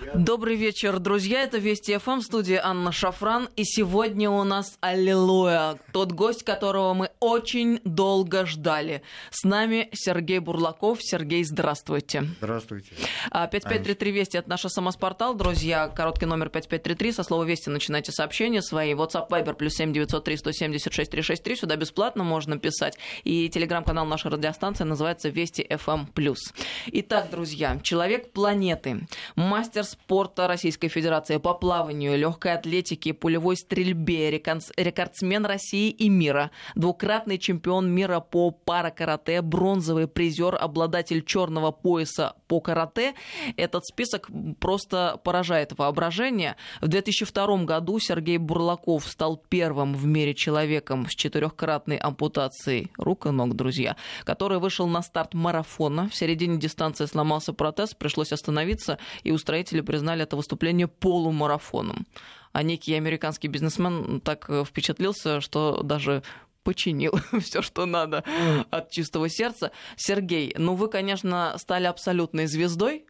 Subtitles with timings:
[0.00, 1.42] Добрый вечер, друзья.
[1.42, 3.50] Это Вести ФМ в студии Анна Шафран.
[3.56, 5.78] И сегодня у нас Аллилуйя.
[5.92, 9.02] Тот гость, которого мы очень долго ждали.
[9.30, 11.02] С нами Сергей Бурлаков.
[11.02, 12.24] Сергей, здравствуйте.
[12.38, 12.88] Здравствуйте.
[13.30, 15.34] 5533 Вести это наш СМС-портал.
[15.34, 17.12] Друзья, короткий номер 5533.
[17.12, 18.94] Со слова Вести начинайте сообщения свои.
[18.94, 21.56] WhatsApp Viber плюс 7903 176 363.
[21.56, 22.96] Сюда бесплатно можно писать.
[23.24, 26.54] И телеграм-канал нашей радиостанции называется Вести ФМ плюс.
[26.86, 29.06] Итак, друзья, человек планеты,
[29.36, 37.38] мастер спорта Российской Федерации по плаванию, легкой атлетике, пулевой стрельбе, рекордсмен России и мира, двукратный
[37.38, 43.14] чемпион мира по паракарате, бронзовый призер, обладатель черного пояса по карате.
[43.56, 46.56] Этот список просто поражает воображение.
[46.80, 53.30] В 2002 году Сергей Бурлаков стал первым в мире человеком с четырехкратной ампутацией рук и
[53.30, 56.08] ног, друзья, который вышел на старт марафона.
[56.08, 62.06] В середине дистанции сломался протез, пришлось остановиться, и устроители Исследователи признали это выступление полумарафоном.
[62.52, 66.22] А некий американский бизнесмен так э, впечатлился, что даже
[66.64, 68.24] починил все, что надо
[68.70, 69.70] от чистого сердца.
[69.96, 73.04] Сергей, ну вы, конечно, стали абсолютной звездой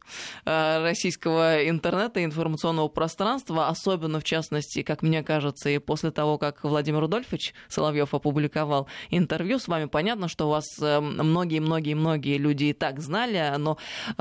[0.44, 6.36] э, российского интернета и информационного пространства, особенно, в частности, как мне кажется, и после того,
[6.36, 12.64] как Владимир Рудольфович Соловьев опубликовал интервью с вами, понятно, что у вас многие-многие-многие э, люди
[12.64, 13.78] и так знали, но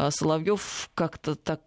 [0.09, 1.59] Соловьев как-то так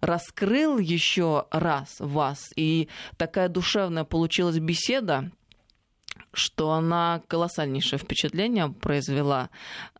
[0.00, 5.30] раскрыл еще раз вас, и такая душевная получилась беседа,
[6.32, 9.50] что она колоссальнейшее впечатление произвела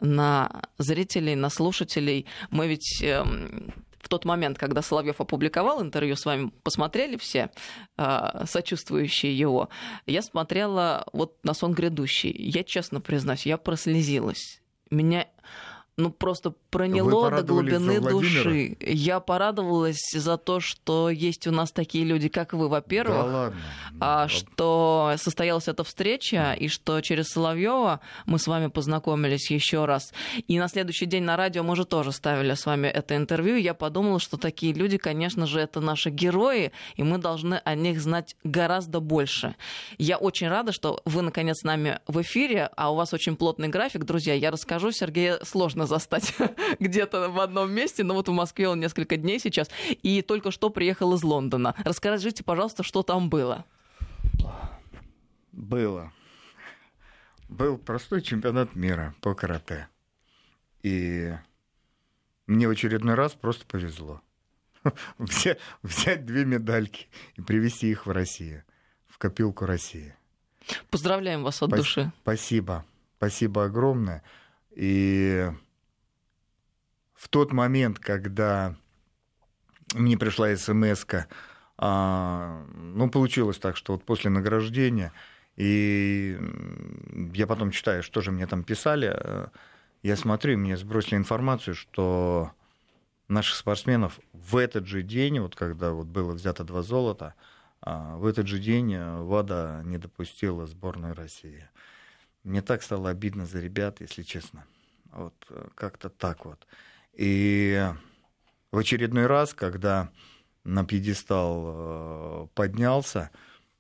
[0.01, 2.27] на зрителей, на слушателей.
[2.51, 7.51] Мы ведь эм, в тот момент, когда Соловьев опубликовал интервью с вами, посмотрели все
[7.99, 9.69] э, сочувствующие его.
[10.07, 12.33] Я смотрела вот на сон грядущий.
[12.33, 14.61] Я честно признаюсь, я прослезилась.
[14.91, 15.29] Меня
[16.01, 18.77] ну просто проняло до глубины души.
[18.81, 23.61] Я порадовалась за то, что есть у нас такие люди, как вы, во-первых, да ладно.
[24.01, 30.13] а, что состоялась эта встреча, и что через Соловьева мы с вами познакомились еще раз.
[30.49, 33.57] И на следующий день на радио мы же тоже ставили с вами это интервью.
[33.57, 37.75] И я подумала, что такие люди, конечно же, это наши герои, и мы должны о
[37.75, 39.55] них знать гораздо больше.
[39.99, 43.69] Я очень рада, что вы, наконец, с нами в эфире, а у вас очень плотный
[43.69, 44.05] график.
[44.05, 46.35] Друзья, я расскажу, Сергея сложно застать
[46.81, 50.71] где-то в одном месте, но вот в Москве он несколько дней сейчас, и только что
[50.71, 51.75] приехал из Лондона.
[51.85, 53.67] Расскажите, пожалуйста, что там было?
[55.53, 56.13] Было.
[57.49, 59.89] Был простой чемпионат мира по карате.
[60.83, 61.35] И
[62.47, 64.23] мне в очередной раз просто повезло.
[65.19, 68.65] Взять, две медальки и привезти их в Россию,
[69.09, 70.15] в копилку России.
[70.91, 72.13] Поздравляем вас от Спас- души.
[72.23, 72.85] Спасибо.
[73.19, 74.23] Спасибо огромное.
[74.71, 75.51] И
[77.21, 78.75] в тот момент, когда
[79.93, 81.05] мне пришла смс
[81.77, 85.13] а, ну, получилось так, что вот после награждения,
[85.57, 86.39] и
[87.35, 89.49] я потом читаю, что же мне там писали, э,
[90.03, 92.53] я смотрю, мне сбросили информацию, что
[93.29, 97.35] наших спортсменов в этот же день, вот когда вот было взято два золота,
[97.83, 101.69] а, в этот же день ВАДА не допустила сборную России.
[102.45, 104.65] Мне так стало обидно за ребят, если честно.
[105.13, 106.67] Вот э, как-то так вот.
[107.15, 107.93] И
[108.71, 110.11] в очередной раз, когда
[110.65, 113.31] на пьедестал э, поднялся,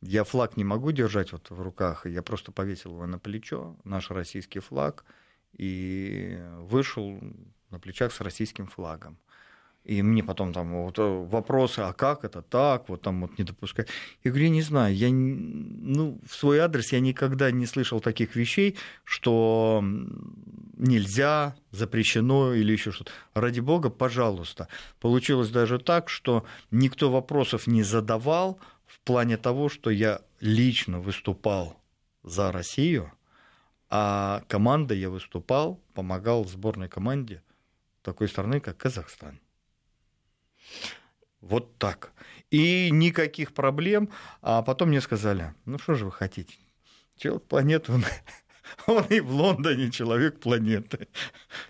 [0.01, 4.11] я флаг не могу держать вот в руках, я просто повесил его на плечо, наш
[4.11, 5.05] российский флаг,
[5.53, 7.21] и вышел
[7.71, 9.19] на плечах с российским флагом.
[9.85, 13.45] И мне потом там вот э, вопросы, а как это так, вот там вот не
[13.45, 13.89] допускать.
[14.23, 18.37] Я говорю, я не знаю, я, ну, в свой адрес я никогда не слышал таких
[18.37, 19.83] вещей, что
[20.77, 23.11] нельзя, запрещено или еще что-то.
[23.35, 24.69] Ради бога, пожалуйста.
[25.01, 31.81] Получилось даже так, что никто вопросов не задавал в плане того, что я лично выступал
[32.23, 33.13] за Россию,
[33.89, 37.43] а команда я выступал, помогал сборной команде
[38.03, 39.41] такой страны, как Казахстан.
[41.41, 42.13] Вот так.
[42.51, 44.11] И никаких проблем.
[44.43, 46.55] А потом мне сказали, ну что же вы хотите?
[47.17, 48.05] Человек планеты, он,
[48.87, 51.09] он и в Лондоне человек планеты.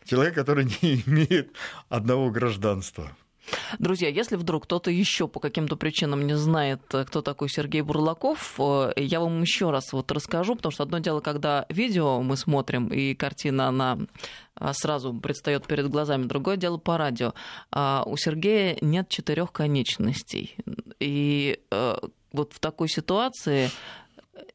[0.04, 1.54] Человек, который не имеет
[1.88, 3.16] одного гражданства.
[3.78, 8.54] Друзья, если вдруг кто-то еще по каким-то причинам не знает, э, кто такой Сергей Бурлаков,
[8.58, 12.88] э, я вам еще раз вот расскажу, потому что одно дело, когда видео мы смотрим,
[12.88, 13.98] и картина, она
[14.60, 16.24] э, сразу предстает перед глазами.
[16.24, 17.34] Другое дело по радио.
[17.70, 20.56] А у Сергея нет четырех конечностей.
[20.98, 21.60] И
[22.32, 23.70] вот в такой ситуации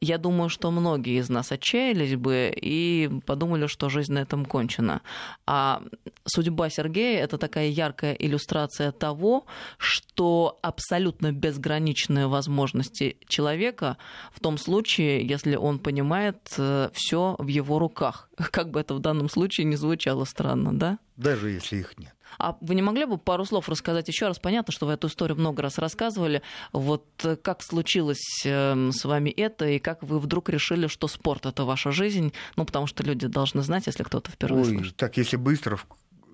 [0.00, 5.02] я думаю, что многие из нас отчаялись бы и подумали, что жизнь на этом кончена.
[5.46, 5.82] А
[6.24, 9.46] судьба Сергея— это такая яркая иллюстрация того,
[9.78, 13.96] что абсолютно безграничные возможности человека
[14.32, 18.28] в том случае, если он понимает э, все в его руках.
[18.36, 20.98] Как бы это в данном случае не звучало странно, да?
[21.16, 22.15] Даже если их нет.
[22.38, 24.38] А вы не могли бы пару слов рассказать еще раз?
[24.38, 26.42] Понятно, что вы эту историю много раз рассказывали.
[26.72, 31.46] Вот э, как случилось эм, с вами это, и как вы вдруг решили, что спорт—
[31.46, 32.32] это ваша жизнь?
[32.56, 34.96] Ну, потому что люди должны знать, если кто-то впервые Ой, слышит.
[34.96, 35.78] так, если быстро,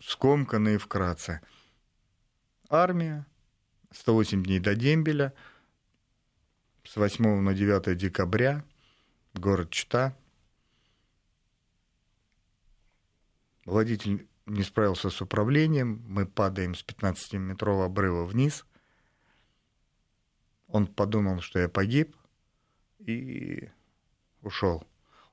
[0.04, 1.40] скомканно и вкратце.
[2.68, 3.26] Армия,
[3.92, 5.34] 108 дней до дембеля,
[6.84, 8.64] с 8 на 9 декабря,
[9.34, 10.16] город Чита.
[13.64, 18.64] Водитель не справился с управлением, мы падаем с 15-метрового обрыва вниз.
[20.68, 22.16] Он подумал, что я погиб,
[22.98, 23.68] и
[24.42, 24.86] ушел.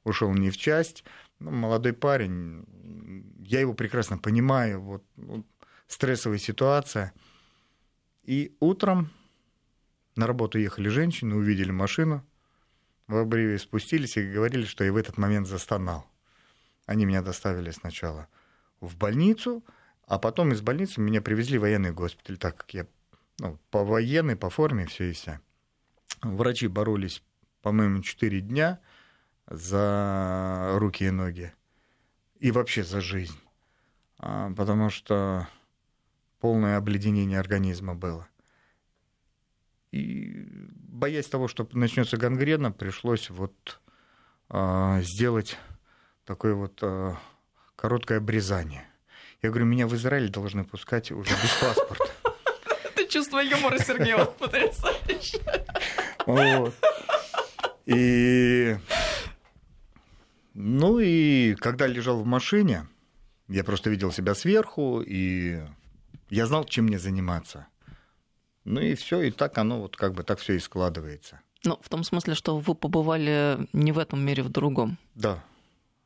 [0.04, 1.04] Ушел не в часть.
[1.40, 2.66] Ну, молодой парень,
[3.40, 5.46] я его прекрасно понимаю, вот, вот
[5.88, 7.14] стрессовая ситуация.
[8.24, 9.10] И утром
[10.16, 12.26] на работу ехали женщины, увидели машину
[13.08, 16.06] в обрыве, спустились и говорили, что я в этот момент застонал.
[16.86, 18.28] Они меня доставили сначала
[18.80, 19.64] в больницу,
[20.06, 22.88] а потом из больницы меня привезли в военный госпиталь, так как я
[23.40, 25.42] ну, по военной, по форме, все и вся.
[26.22, 27.24] Врачи боролись,
[27.62, 28.80] по-моему, 4 дня
[29.48, 31.54] за руки и ноги
[32.40, 33.38] и вообще за жизнь,
[34.18, 35.48] а, потому что
[36.40, 38.28] полное обледенение организма было.
[39.92, 43.82] И боясь того, что начнется гангрена, пришлось вот
[44.50, 45.58] э, сделать
[46.26, 47.16] такое вот э,
[47.80, 48.86] короткое обрезание.
[49.42, 52.06] Я говорю, меня в Израиль должны пускать уже без паспорта.
[52.84, 55.40] Это чувство юмора, Сергей, потрясающе.
[56.26, 56.74] Вот.
[57.86, 58.78] И...
[60.54, 62.86] Ну и когда лежал в машине,
[63.48, 65.62] я просто видел себя сверху, и
[66.30, 67.68] я знал, чем мне заниматься.
[68.66, 71.40] Ну и все, и так оно вот как бы так все и складывается.
[71.64, 74.98] Ну, в том смысле, что вы побывали не в этом мире, в другом.
[75.16, 75.42] Да,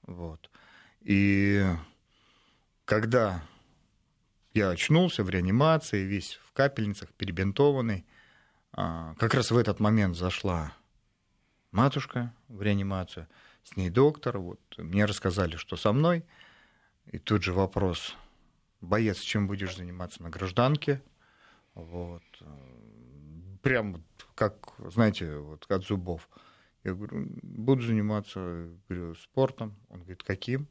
[0.04, 0.50] вот.
[1.03, 1.65] И
[2.85, 3.44] когда
[4.53, 8.05] я очнулся в реанимации, весь в капельницах, перебинтованный,
[8.71, 10.73] а, как раз в этот момент зашла
[11.71, 13.27] матушка в реанимацию,
[13.63, 16.25] с ней доктор, вот, мне рассказали, что со мной,
[17.05, 18.15] и тут же вопрос,
[18.81, 21.01] боец, чем будешь заниматься на гражданке,
[21.73, 22.23] вот.
[23.61, 24.03] Прям
[24.35, 26.29] как, знаете, вот от зубов.
[26.83, 29.75] Я говорю, буду заниматься говорю, спортом.
[29.89, 30.67] Он говорит, каким?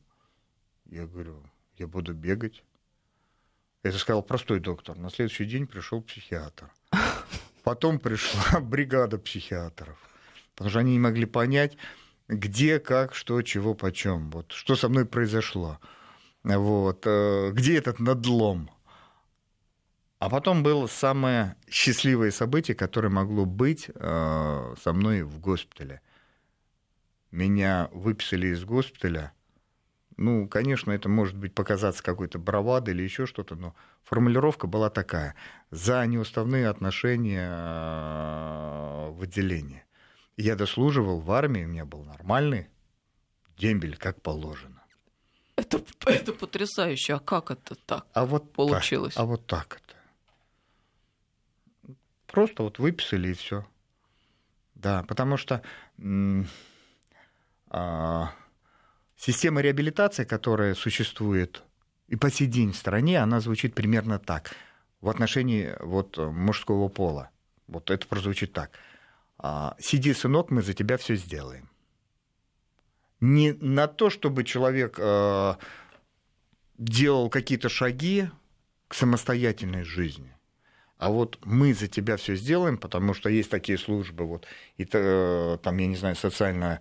[0.93, 1.43] Я говорю,
[1.79, 2.63] я буду бегать.
[3.83, 4.99] Это сказал простой доктор.
[4.99, 6.71] На следующий день пришел психиатр.
[7.65, 9.97] Потом пришла бригада психиатров.
[10.55, 11.79] Потому что они не могли понять,
[12.29, 14.31] где, как, что, чего, почем.
[14.33, 15.79] Вот, что со мной произошло.
[16.43, 18.69] Вот, э, где этот надлом.
[20.19, 26.03] А потом было самое счастливое событие, которое могло быть э, со мной в госпитале.
[27.31, 29.33] Меня выписали из госпиталя.
[30.17, 33.75] Ну, конечно, это может быть показаться какой-то бравадой или еще что-то, но
[34.05, 35.35] формулировка была такая.
[35.71, 39.85] За неуставные отношения э, в отделении.
[40.37, 42.69] Я дослуживал в армии, у меня был нормальный
[43.57, 44.83] дембель, как положено.
[45.57, 47.15] Это, это потрясающе.
[47.15, 49.15] А как это так а вот получилось?
[49.15, 49.97] Так, а вот так это.
[52.27, 53.67] Просто вот выписали и все.
[54.75, 55.63] Да, потому что
[57.69, 58.33] а,
[59.23, 61.63] система реабилитации, которая существует
[62.09, 64.51] и по сей день в стране, она звучит примерно так.
[65.01, 67.31] В отношении вот, мужского пола.
[67.69, 68.73] Вот это прозвучит так.
[69.39, 71.69] А, Сиди, сынок, мы за тебя все сделаем.
[73.21, 75.55] Не на то, чтобы человек э,
[76.79, 78.29] делал какие-то шаги
[78.89, 80.37] к самостоятельной жизни,
[80.99, 85.79] а вот мы за тебя все сделаем, потому что есть такие службы, вот, и там,
[85.79, 86.81] я не знаю, социальная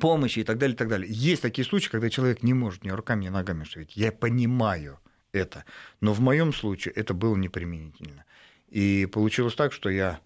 [0.00, 1.10] помощь и так далее, и так далее.
[1.10, 3.96] Есть такие случаи, когда человек не может ни руками, ни ногами шевелить.
[3.96, 5.00] Я понимаю
[5.32, 5.64] это,
[6.00, 8.24] но в моем случае это было неприменительно.
[8.68, 10.20] И получилось так, что я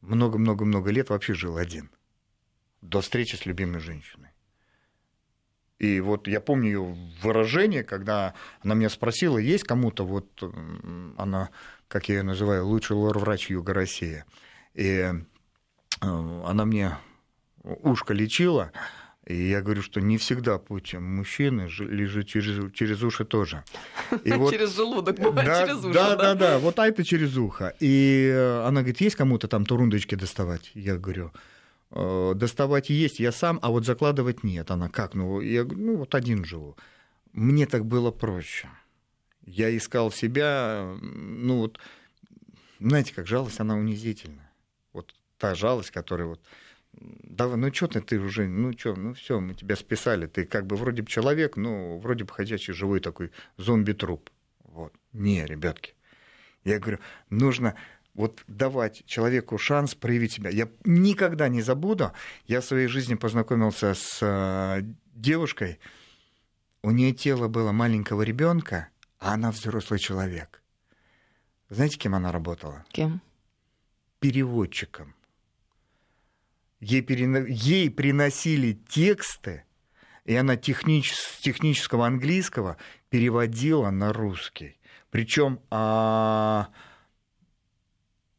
[0.00, 1.90] много-много-много лет вообще жил один.
[2.80, 4.30] До встречи с любимой женщиной.
[5.78, 10.42] И вот я помню ее выражение, когда она меня спросила, есть кому-то, вот
[11.18, 11.50] она
[11.92, 14.24] как я ее называю, лучший лор-врач Юга России.
[14.72, 15.12] И э,
[16.00, 16.96] она мне
[17.62, 18.72] ушко лечила,
[19.24, 23.62] и я говорю, что не всегда путь мужчины лежит через, через уши тоже.
[24.24, 25.94] И вот, через желудок, бывает да, через уши.
[25.94, 27.72] Да, да, да, да, вот а это через ухо.
[27.78, 28.32] И
[28.66, 30.72] она говорит, есть кому-то там турундочки доставать?
[30.74, 31.32] Я говорю,
[31.92, 34.72] э, доставать есть я сам, а вот закладывать нет.
[34.72, 35.14] Она как?
[35.14, 36.76] Ну, я говорю, ну вот один живу.
[37.32, 38.68] Мне так было проще.
[39.46, 41.78] Я искал себя, ну вот,
[42.80, 44.50] знаете, как жалость, она унизительна.
[44.92, 46.40] Вот та жалость, которая вот
[46.92, 50.66] давай, ну что ты, ты уже, ну что, ну все, мы тебя списали, ты как
[50.66, 54.30] бы вроде бы человек, ну вроде бы ходячий живой такой зомби-труп.
[54.64, 54.92] Вот.
[55.12, 55.94] Не, ребятки,
[56.64, 56.98] я говорю,
[57.30, 57.74] нужно
[58.14, 60.50] вот давать человеку шанс проявить себя.
[60.50, 62.12] Я никогда не забуду,
[62.46, 64.82] я в своей жизни познакомился с э,
[65.14, 65.78] девушкой,
[66.82, 70.62] у нее тело было маленького ребенка, а она взрослый человек.
[71.70, 72.84] Знаете, кем она работала?
[72.90, 73.22] Кем?
[74.18, 75.14] Переводчиком.
[76.82, 77.46] Ей, перено...
[77.46, 79.62] Ей приносили тексты,
[80.24, 81.14] и она технич...
[81.14, 82.76] с технического английского
[83.08, 84.80] переводила на русский.
[85.10, 86.70] Причем а...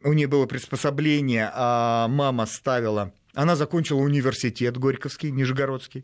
[0.04, 3.14] у нее было приспособление, а мама ставила...
[3.34, 6.04] Она закончила университет Горьковский, Нижегородский.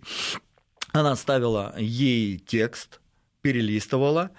[0.94, 3.02] Она ставила ей текст,
[3.42, 4.32] перелистывала,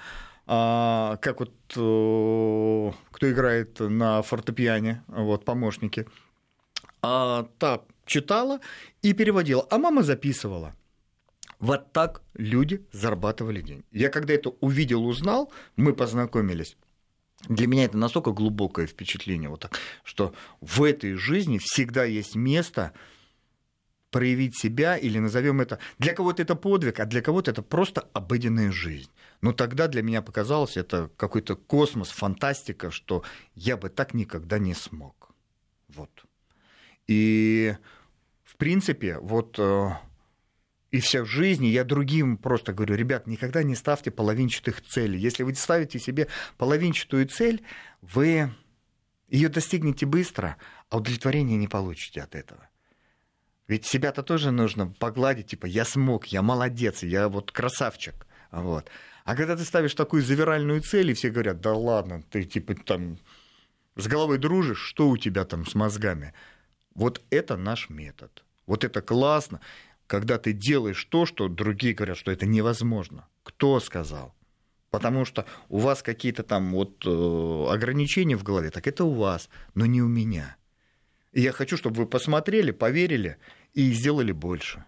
[0.46, 6.08] а, как вот кто играет на фортепиане, вот помощники–
[7.02, 8.60] а та читала
[9.02, 10.74] и переводила, а мама записывала.
[11.58, 13.84] Вот так люди зарабатывали деньги.
[13.92, 16.76] Я когда это увидел, узнал, мы познакомились.
[17.48, 22.92] Для меня это настолько глубокое впечатление, вот так, что в этой жизни всегда есть место
[24.10, 28.72] проявить себя, или назовем это, для кого-то это подвиг, а для кого-то это просто обыденная
[28.72, 29.10] жизнь.
[29.40, 33.22] Но тогда для меня показалось это какой-то космос, фантастика, что
[33.54, 35.30] я бы так никогда не смог.
[35.88, 36.10] Вот.
[37.06, 37.74] И,
[38.42, 39.90] в принципе, вот э,
[40.90, 45.18] и вся в жизни, я другим просто говорю, ребят, никогда не ставьте половинчатых целей.
[45.18, 46.28] Если вы ставите себе
[46.58, 47.62] половинчатую цель,
[48.02, 48.50] вы
[49.28, 50.56] ее достигнете быстро,
[50.88, 52.68] а удовлетворения не получите от этого.
[53.68, 58.26] Ведь себя-то тоже нужно погладить, типа, я смог, я молодец, я вот красавчик.
[58.50, 58.90] Вот.
[59.24, 63.18] А когда ты ставишь такую завиральную цель, и все говорят, да ладно, ты типа там
[63.94, 66.34] с головой дружишь, что у тебя там с мозгами?
[66.94, 68.44] Вот это наш метод.
[68.66, 69.60] Вот это классно,
[70.06, 73.26] когда ты делаешь то, что другие говорят, что это невозможно.
[73.42, 74.34] Кто сказал?
[74.90, 79.48] Потому что у вас какие-то там вот э, ограничения в голове, так это у вас,
[79.74, 80.56] но не у меня.
[81.32, 83.36] И я хочу, чтобы вы посмотрели, поверили
[83.72, 84.84] и сделали больше.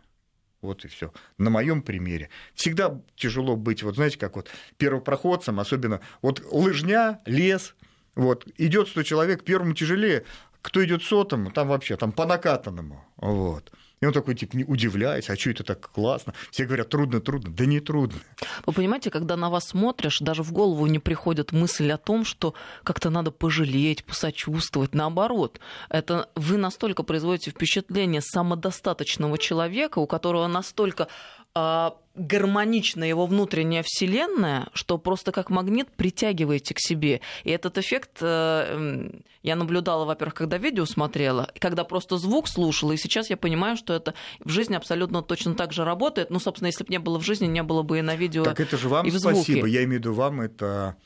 [0.60, 1.12] Вот и все.
[1.38, 2.30] На моем примере.
[2.54, 7.74] Всегда тяжело быть, вот знаете, как вот первопроходцем, особенно вот лыжня, лес,
[8.14, 10.24] вот, идет 100 человек, первому тяжелее,
[10.62, 13.04] кто идет сотому, там вообще, там по накатанному.
[13.16, 13.72] Вот.
[14.02, 16.34] И он такой, типа, не удивляясь, а что это так классно?
[16.50, 17.52] Все говорят, трудно, трудно.
[17.52, 18.18] Да не трудно.
[18.66, 22.54] Вы понимаете, когда на вас смотришь, даже в голову не приходит мысль о том, что
[22.82, 24.92] как-то надо пожалеть, посочувствовать.
[24.92, 31.06] Наоборот, это вы настолько производите впечатление самодостаточного человека, у которого настолько
[31.54, 37.20] гармонична его внутренняя вселенная, что просто как магнит притягиваете к себе.
[37.44, 39.10] И этот эффект э,
[39.42, 43.94] я наблюдала, во-первых, когда видео смотрела, когда просто звук слушала, и сейчас я понимаю, что
[43.94, 46.30] это в жизни абсолютно точно так же работает.
[46.30, 48.44] Ну, собственно, если бы не было в жизни, не было бы и на видео.
[48.44, 49.66] Так это же вам спасибо.
[49.66, 50.96] Я имею в виду вам, это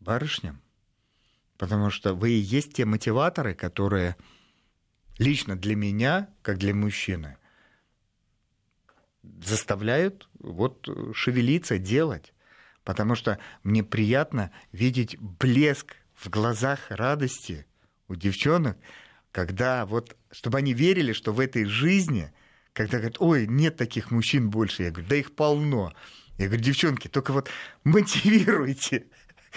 [0.00, 0.60] барышням.
[1.56, 4.16] Потому что вы и есть те мотиваторы, которые
[5.18, 7.36] лично для меня, как для мужчины,
[9.42, 12.32] заставляют вот шевелиться, делать.
[12.84, 17.66] Потому что мне приятно видеть блеск в глазах радости
[18.08, 18.78] у девчонок,
[19.30, 22.32] когда вот, чтобы они верили, что в этой жизни,
[22.72, 25.92] когда говорят, ой, нет таких мужчин больше, я говорю, да их полно.
[26.38, 27.50] Я говорю, девчонки, только вот
[27.84, 29.06] мотивируйте,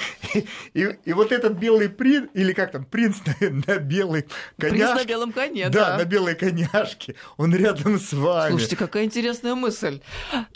[0.74, 4.26] и, и вот этот белый принц, или как там, принц на, на белой
[4.58, 4.86] коняшке.
[4.86, 5.92] Принц на белом коне, да.
[5.92, 7.16] Да, на белой коняшке.
[7.38, 8.52] Он рядом с вами.
[8.52, 10.02] Слушайте, какая интересная мысль.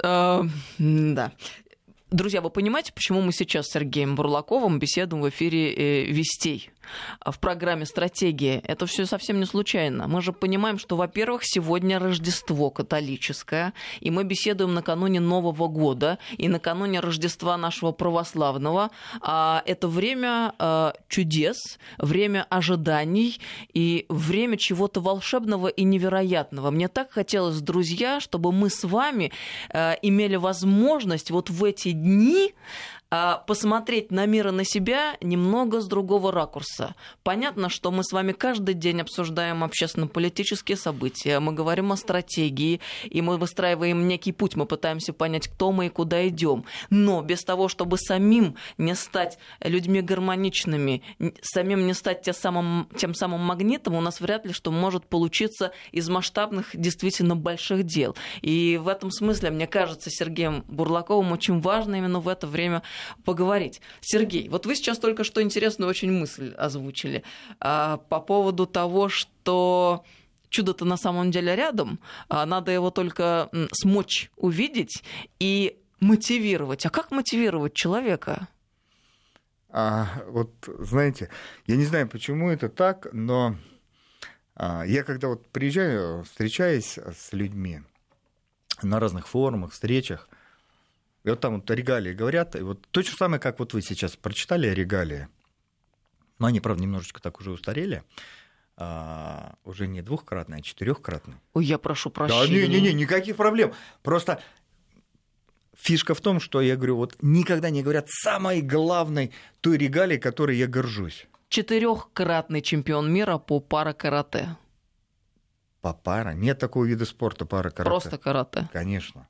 [0.04, 0.42] Э,
[0.78, 1.32] да.
[2.12, 6.70] Друзья, вы понимаете, почему мы сейчас с Сергеем Бурлаковым беседуем в эфире э, «Вестей»?
[7.26, 8.60] В программе «Стратегия».
[8.60, 10.08] Это все совсем не случайно.
[10.08, 16.48] Мы же понимаем, что, во-первых, сегодня Рождество католическое, и мы беседуем накануне Нового года и
[16.48, 18.92] накануне Рождества нашего православного.
[19.22, 21.58] А это время а, чудес,
[21.98, 23.40] время ожиданий
[23.74, 26.72] и время чего-то волшебного и невероятного.
[26.72, 29.32] Мне так хотелось, друзья, чтобы мы с вами
[29.70, 32.54] а, имели возможность вот в эти дни
[33.48, 36.96] посмотреть на мир и на себя немного с другого ракурса.
[37.24, 43.22] Понятно, что мы с вами каждый день обсуждаем общественно-политические события, мы говорим о стратегии, и
[43.22, 46.66] мы выстраиваем некий путь, мы пытаемся понять, кто мы и куда идем.
[46.90, 51.04] Но без того, чтобы самим не стать людьми гармоничными,
[51.42, 55.72] самим не стать тем самым, тем самым магнитом, у нас вряд ли что может получиться
[55.92, 58.16] из масштабных, действительно больших дел.
[58.42, 62.84] И в этом смысле, мне кажется, Сергеем Бурлаковым очень важно именно в это время
[63.24, 63.82] поговорить.
[64.02, 67.24] Сергей, вот вы сейчас только что интересную очень мысль озвучили
[67.60, 70.04] а, по поводу того, что
[70.50, 75.04] чудо-то на самом деле рядом, а надо его только смочь увидеть
[75.40, 76.86] и мотивировать.
[76.86, 78.48] А как мотивировать человека?
[79.70, 81.30] А, вот, знаете,
[81.68, 83.58] я не знаю, почему это так, но
[84.56, 87.82] а, я когда вот приезжаю, встречаюсь с людьми
[88.82, 90.30] на разных форумах, встречах,
[91.26, 94.16] и вот там вот регалии говорят, и вот то же самое, как вот вы сейчас
[94.16, 95.28] прочитали регалии,
[96.38, 98.04] но они, правда, немножечко так уже устарели,
[98.78, 101.42] а, уже не двухкратные, а четырехкратные.
[101.54, 102.46] Ой, я прошу прощения.
[102.46, 103.74] Да, не-не-не, никаких проблем.
[104.04, 104.40] Просто
[105.76, 110.58] фишка в том, что я говорю, вот никогда не говорят самой главной той регалии, которой
[110.58, 111.26] я горжусь.
[111.50, 114.58] Четырехкратный чемпион мира по пара-карате.
[115.82, 116.34] По пара?
[116.34, 117.90] Нет такого вида спорта пара-карате.
[117.90, 118.70] Просто карате.
[118.72, 119.28] Конечно.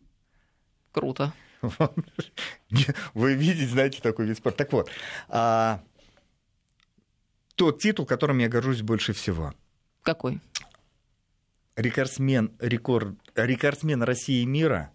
[0.91, 1.31] Круто.
[3.13, 4.59] Вы видите, знаете, такой вид спорта.
[4.59, 4.89] Так вот,
[5.29, 5.81] а,
[7.55, 9.53] тот титул, которым я горжусь больше всего.
[10.03, 10.39] Какой?
[11.75, 14.91] Рекордсмен, рекорд, рекордсмен России и мира,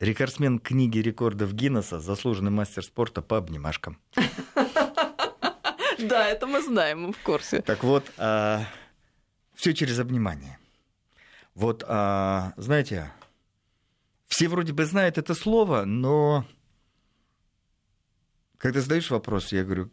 [0.00, 3.98] рекордсмен книги рекордов Гиннесса, заслуженный мастер спорта по обнимашкам.
[5.98, 7.62] Да, это мы знаем, мы в курсе.
[7.62, 8.64] Так вот, а,
[9.54, 10.58] все через обнимание.
[11.54, 13.12] Вот, а, знаете,
[14.32, 16.46] все вроде бы знают это слово, но
[18.56, 19.90] когда задаешь вопрос, я говорю,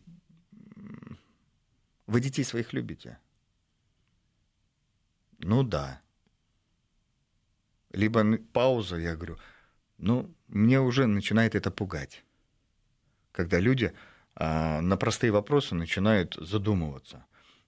[2.07, 3.19] вы детей своих любите?
[5.39, 6.01] Ну да.
[7.91, 9.37] Либо пауза, я говорю,
[9.97, 12.23] ну, мне уже начинает это пугать.
[13.33, 13.93] Когда люди
[14.35, 17.25] а, на простые вопросы начинают задумываться.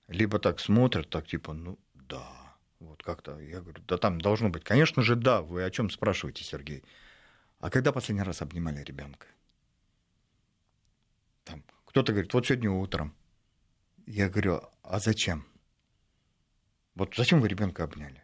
[0.08, 2.40] Либо так смотрят, так типа, ну да,
[2.82, 4.64] вот как-то, я говорю, да там должно быть.
[4.64, 6.84] Конечно же, да, вы о чем спрашиваете, Сергей?
[7.60, 9.28] А когда последний раз обнимали ребенка?
[11.44, 13.16] Там, кто-то говорит, вот сегодня утром.
[14.08, 15.46] Я говорю, а зачем?
[16.96, 18.24] Вот зачем вы ребенка обняли?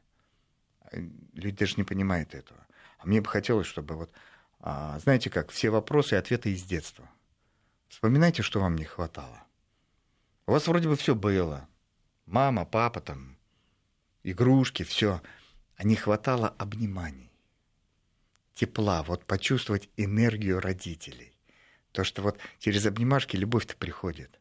[0.92, 2.66] Люди даже не понимают этого.
[2.98, 4.12] А мне бы хотелось, чтобы вот,
[4.60, 7.08] а, знаете как, все вопросы и ответы из детства.
[7.90, 9.44] Вспоминайте, что вам не хватало.
[10.48, 11.68] У вас вроде бы все было.
[12.26, 13.37] Мама, папа, там,
[14.32, 15.22] игрушки, все.
[15.76, 17.32] А не хватало обниманий,
[18.54, 21.34] тепла, вот почувствовать энергию родителей.
[21.92, 24.40] То, что вот через обнимашки любовь-то приходит.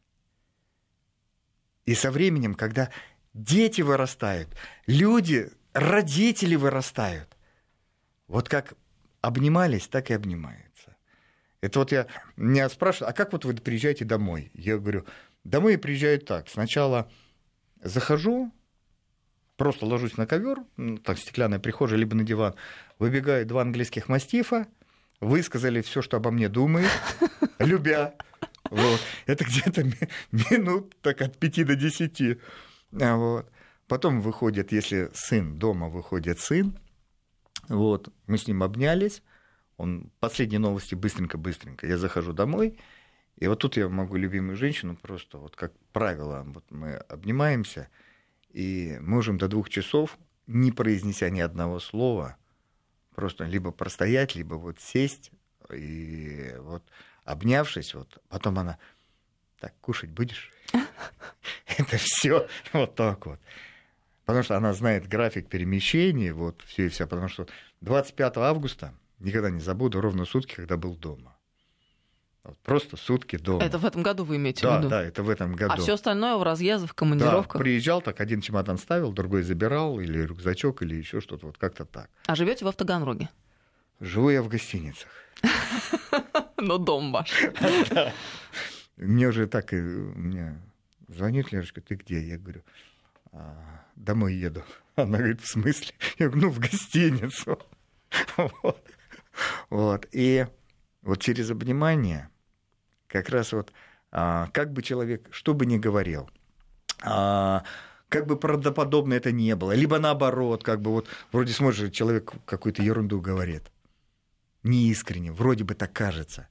[1.85, 2.91] И со временем, когда
[3.33, 4.49] дети вырастают,
[4.87, 7.37] люди, родители вырастают,
[8.27, 8.73] вот как
[9.21, 10.97] обнимались, так и обнимаются.
[11.61, 14.51] Это вот я меня спрашивают, а как вот вы приезжаете домой?
[14.53, 15.05] Я говорю,
[15.43, 16.49] домой я приезжаю так.
[16.49, 17.09] Сначала
[17.81, 18.51] захожу,
[19.57, 20.59] просто ложусь на ковер,
[21.03, 22.55] так, стеклянная прихожая, либо на диван,
[22.99, 24.67] выбегают два английских мастифа,
[25.19, 26.91] высказали все, что обо мне думают,
[27.59, 28.15] любя.
[28.69, 29.01] Вот.
[29.25, 29.83] Это где-то
[30.31, 32.37] минут так от пяти до десяти.
[32.99, 33.51] А вот.
[33.87, 36.77] Потом выходит, если сын дома выходит сын,
[37.69, 39.23] вот, мы с ним обнялись,
[39.77, 41.87] он последние новости быстренько-быстренько.
[41.87, 42.77] Я захожу домой,
[43.37, 47.89] и вот тут я могу любимую женщину просто, вот как правило, вот мы обнимаемся–
[48.57, 50.17] и можем до двух часов,
[50.47, 52.37] не произнеся ни одного слова,
[53.13, 55.29] просто либо простоять, либо вот сесть
[55.71, 56.81] и вот
[57.23, 58.79] обнявшись, вот потом она
[59.59, 60.51] так кушать будешь?
[61.77, 63.39] Это все вот так вот.
[64.25, 67.05] Потому что она знает график перемещений, вот все и вся.
[67.05, 67.47] Потому что
[67.81, 71.36] 25 августа, никогда не забуду, ровно сутки, когда был дома.
[72.63, 73.63] Просто сутки дома.
[73.63, 74.89] Это в этом году вы имеете да, в виду?
[74.89, 75.73] Да, это в этом году.
[75.73, 77.53] А все остальное в разъездах, в командировках?
[77.53, 81.85] Да, приезжал, так один чемодан ставил, другой забирал, или рюкзачок, или еще что-то, вот как-то
[81.85, 82.09] так.
[82.25, 83.29] А живете в Автоганроге?
[83.99, 85.09] Живу я в гостиницах.
[86.57, 87.31] Но дом ваш.
[88.97, 90.59] Мне уже так, мне
[91.07, 92.19] звонит Лерочка, ты где?
[92.19, 92.63] Я говорю,
[93.31, 94.63] «А, домой еду.
[94.95, 95.93] Она говорит, в смысле?
[96.17, 97.59] Я говорю, ну, в гостиницу.
[99.69, 100.07] Вот.
[100.13, 100.47] И
[101.03, 102.29] вот через обнимание
[103.07, 103.71] как раз вот,
[104.11, 106.29] а, как бы человек, что бы ни говорил,
[107.03, 107.63] а,
[108.09, 112.81] как бы правдоподобно это не было, либо наоборот, как бы вот вроде смотришь, человек какую-то
[112.81, 113.71] ерунду говорит,
[114.63, 116.47] неискренне, вроде бы так кажется.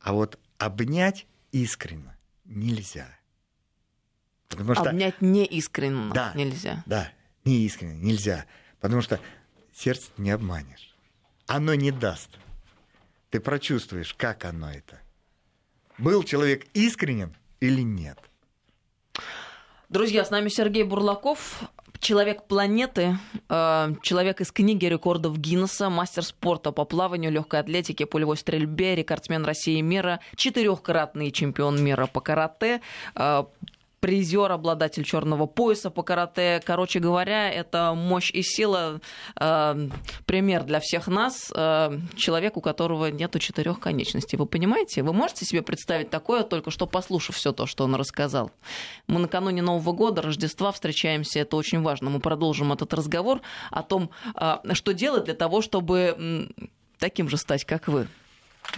[0.00, 3.08] А вот обнять искренне нельзя.
[4.48, 4.90] Потому что...
[4.90, 6.82] Обнять не искренне да, нельзя.
[6.86, 7.10] Да,
[7.44, 8.46] не искренне нельзя.
[8.80, 9.20] Потому что
[9.72, 10.96] сердце не обманешь.
[11.46, 12.30] Оно не даст.
[13.30, 15.00] Ты прочувствуешь, как оно это.
[16.00, 18.18] Был человек искренен или нет.
[19.90, 21.60] Друзья, с нами Сергей Бурлаков,
[21.98, 23.18] человек планеты,
[23.50, 29.44] э, человек из книги рекордов Гиннесса, мастер спорта по плаванию, легкой атлетике, пулевой стрельбе, рекордсмен
[29.44, 32.80] России и мира, четырехкратный чемпион мира по карате,
[33.14, 33.44] э,
[34.00, 36.60] призер, обладатель черного пояса по карате.
[36.64, 39.00] Короче говоря, это мощь и сила.
[39.38, 39.88] Э,
[40.26, 41.52] пример для всех нас.
[41.54, 44.36] Э, человек, у которого нету четырех конечностей.
[44.36, 45.02] Вы понимаете?
[45.02, 48.50] Вы можете себе представить такое, только что послушав все то, что он рассказал.
[49.06, 51.40] Мы накануне Нового года, Рождества встречаемся.
[51.40, 52.10] Это очень важно.
[52.10, 56.48] Мы продолжим этот разговор о том, э, что делать для того, чтобы
[56.98, 58.08] таким же стать, как вы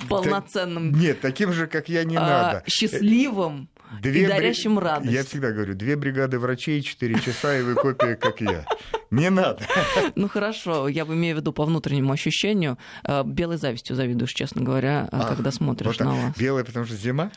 [0.09, 0.93] полноценным.
[0.93, 2.65] Нет, таким же, как я, не а, надо.
[2.67, 3.69] Счастливым
[4.00, 4.85] Две и дарящим бри...
[4.85, 5.12] радость.
[5.12, 8.64] Я всегда говорю, две бригады врачей, четыре часа, и вы копия, как я.
[9.11, 9.61] Не надо.
[10.14, 12.78] Ну хорошо, я имею в виду по внутреннему ощущению.
[13.05, 16.37] Э, белой завистью завидуешь, честно говоря, э, а, когда смотришь вот на вас.
[16.37, 17.31] Белая, потому что зима?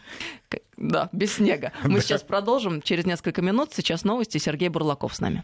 [0.78, 1.74] Да, без снега.
[1.84, 3.74] Мы сейчас продолжим через несколько минут.
[3.74, 4.38] Сейчас новости.
[4.38, 5.44] Сергей Бурлаков с нами.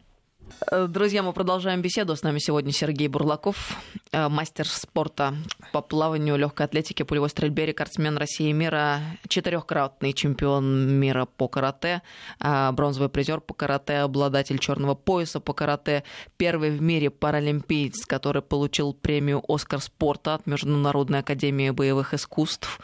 [0.72, 2.16] Э, друзья, мы продолжаем беседу.
[2.16, 3.78] С нами сегодня Сергей Бурлаков,
[4.12, 5.34] э, мастер спорта
[5.72, 12.02] по плаванию, легкой атлетике, пулевой стрельбе, рекордсмен России и мира, четырехкратный чемпион мира по карате,
[12.40, 16.04] э, бронзовый призер по карате, обладатель черного пояса по карате,
[16.38, 22.80] первый в мире паралимпиец, который получил премию «Оскар спорта» от Международной академии боевых искусств,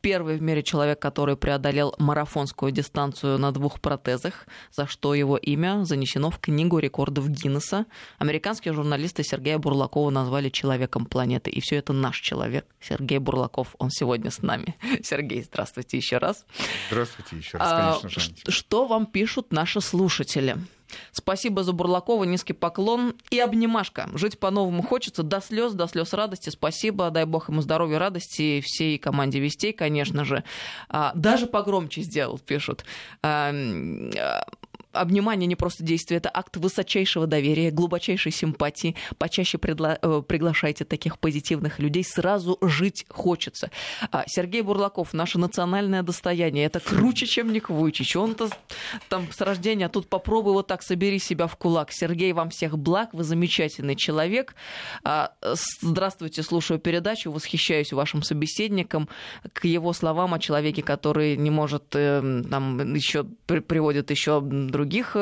[0.00, 5.84] первый в мире человек, который преодолел марафонскую дистанцию на двух протезах, за что его имя
[5.84, 7.86] занесено в книгу книгу рекордов Гиннесса.
[8.18, 11.50] Американские журналисты Сергея Бурлакова назвали человеком планеты.
[11.50, 13.74] И все это наш человек, Сергей Бурлаков.
[13.78, 14.76] Он сегодня с нами.
[15.02, 16.44] Сергей, здравствуйте еще раз.
[16.90, 18.32] Здравствуйте еще раз, конечно же.
[18.46, 20.56] А, что вам пишут наши слушатели?
[21.12, 24.08] Спасибо за Бурлакова, низкий поклон и обнимашка.
[24.14, 26.50] Жить по-новому хочется, до слез, до слез радости.
[26.50, 30.44] Спасибо, дай бог ему здоровья, радости всей команде Вестей, конечно же.
[30.88, 32.84] А, даже погромче сделал, пишут.
[33.22, 33.52] А,
[35.00, 38.94] обнимание не просто действие, это акт высочайшего доверия, глубочайшей симпатии.
[39.18, 43.70] Почаще предла- э, приглашайте таких позитивных людей, сразу жить хочется.
[44.10, 48.16] А, Сергей Бурлаков, наше национальное достояние, это круче, чем Ник Вуйчич.
[48.16, 48.48] Он-то
[49.08, 51.92] там с рождения, а тут попробуй вот так собери себя в кулак.
[51.92, 54.54] Сергей, вам всех благ, вы замечательный человек.
[55.04, 55.32] А,
[55.80, 59.08] здравствуйте, слушаю передачу, восхищаюсь вашим собеседником.
[59.52, 64.40] К его словам о человеке, который не может, э, там еще приводит еще
[64.88, 65.12] других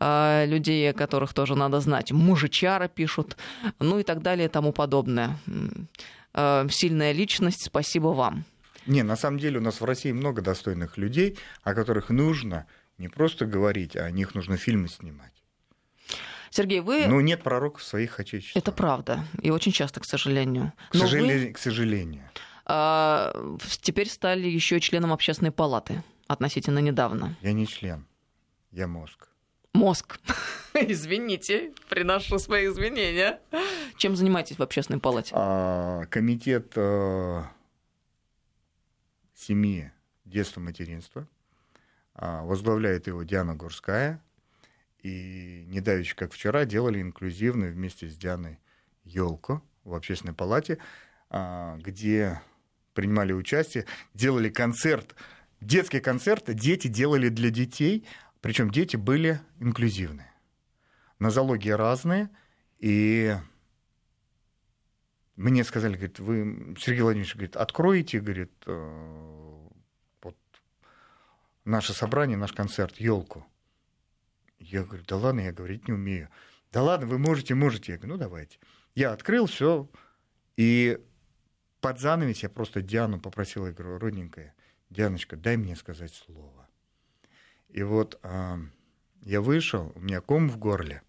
[0.00, 2.12] э, людей, которых тоже надо знать.
[2.12, 3.36] Мужичара пишут,
[3.78, 5.38] ну и так далее и тому подобное.
[6.34, 8.44] Э, сильная личность, спасибо вам.
[8.86, 12.64] Не, на самом деле у нас в России много достойных людей, о которых нужно
[12.98, 15.32] не просто говорить, а о них нужно фильмы снимать.
[16.50, 17.06] Сергей, вы...
[17.06, 18.56] Ну, нет пророков своих отечеств.
[18.56, 19.24] Это правда.
[19.42, 20.72] И очень часто, к сожалению.
[20.90, 21.52] К, сожалению, вы...
[21.52, 22.22] к сожалению.
[22.64, 23.32] А,
[23.82, 27.36] теперь стали еще членом общественной палаты относительно недавно.
[27.42, 28.06] Я не член.
[28.70, 29.28] Я мозг.
[29.74, 30.18] Мозг.
[30.74, 33.40] Извините, приношу свои извинения.
[33.96, 35.32] Чем занимаетесь в общественной палате?
[35.34, 37.50] А, комитет а,
[39.34, 39.92] семьи,
[40.24, 41.26] детства, материнства.
[42.14, 44.22] А, возглавляет его Диана Гурская.
[45.02, 48.58] И не давеча, как вчера, делали инклюзивную вместе с Дианой
[49.04, 50.78] елку в общественной палате,
[51.30, 52.40] а, где
[52.94, 55.14] принимали участие, делали концерт,
[55.60, 58.04] детский концерт, дети делали для детей,
[58.40, 60.32] причем дети были инклюзивные.
[61.18, 62.30] Нозологии разные,
[62.78, 63.36] и
[65.36, 69.68] мне сказали, говорит, вы, Сергей Владимирович, говорит, откроете, говорит, э,
[70.22, 70.36] вот
[71.64, 73.46] наше собрание, наш концерт, елку.
[74.58, 76.28] Я говорю, да ладно, я говорить не умею.
[76.72, 77.92] Да ладно, вы можете, можете.
[77.92, 78.58] Я говорю, ну давайте.
[78.96, 79.88] Я открыл все,
[80.56, 80.98] и
[81.80, 84.54] под занавес я просто Диану попросил, я говорю, родненькая,
[84.90, 86.57] Дианочка, дай мне сказать слово.
[87.68, 88.58] И вот а,
[89.22, 91.02] я вышел, у меня ком в горле.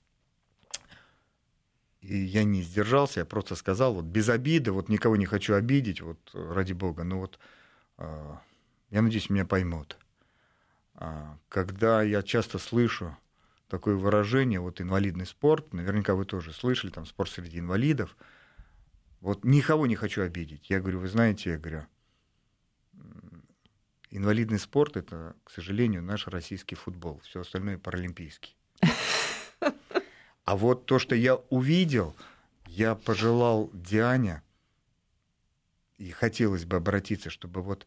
[2.02, 6.02] И я не сдержался, я просто сказал, вот без обиды, вот никого не хочу обидеть,
[6.02, 7.40] вот ради бога, ну вот
[7.98, 8.42] а,
[8.90, 9.98] я надеюсь, меня поймут.
[10.96, 13.18] А, когда я часто слышу
[13.68, 18.18] такое выражение, вот инвалидный спорт, наверняка вы тоже слышали, там спорт среди инвалидов,
[19.22, 20.70] вот никого не хочу обидеть.
[20.70, 21.86] Я говорю, вы знаете, я говорю,
[24.10, 28.56] инвалидный спорт это, к сожалению, наш российский футбол, все остальное паралимпийский.
[30.46, 32.16] А вот то, что я увидел,
[32.66, 34.42] я пожелал Диане
[36.00, 37.86] и хотелось бы обратиться, чтобы вот